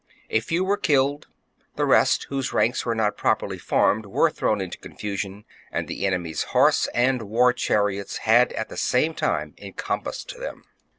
[0.31, 1.27] 'A few were killed;
[1.75, 6.41] the rest, whose ranks were not properly formed, were thrown into confusion; and the enemy's
[6.57, 10.63] horse and war chariots had at the same time encompassed them.